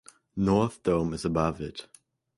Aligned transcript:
North 0.35 0.81
Dome 0.81 1.13
is 1.13 1.25
above 1.25 1.61
it. 1.61 1.85